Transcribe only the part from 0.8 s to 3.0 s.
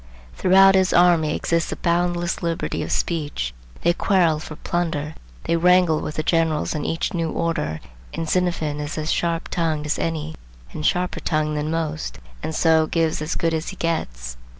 army exists a boundless liberty of